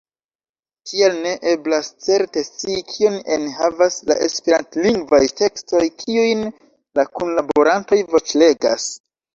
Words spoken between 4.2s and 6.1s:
esperantlingvaj tekstoj,